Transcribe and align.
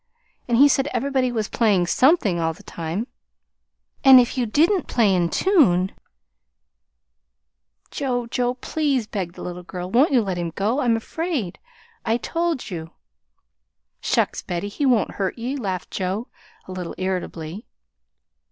And 0.47 0.57
he 0.57 0.67
said 0.67 0.87
everybody 0.95 1.31
was 1.31 1.47
playing 1.47 1.85
SOMETHING 1.85 2.39
all 2.39 2.53
the 2.53 2.63
time; 2.63 3.05
and 4.03 4.19
if 4.19 4.35
you 4.35 4.47
didn't 4.47 4.87
play 4.87 5.13
in 5.13 5.29
tune" 5.29 5.91
"Joe, 7.91 8.25
Joe, 8.25 8.55
please," 8.55 9.05
begged 9.05 9.35
the 9.35 9.43
little 9.43 9.61
girl 9.61 9.91
"Won't 9.91 10.11
you 10.11 10.23
let 10.23 10.39
him 10.39 10.53
go? 10.55 10.79
I'm 10.81 10.97
afraid. 10.97 11.59
I 12.03 12.17
told 12.17 12.71
you" 12.71 12.89
"Shucks, 14.01 14.41
Betty! 14.41 14.69
He 14.69 14.87
won't 14.87 15.11
hurt 15.21 15.37
ye," 15.37 15.55
laughed 15.55 15.91
Joe, 15.91 16.29
a 16.67 16.71
little 16.71 16.95
irritably. 16.97 17.67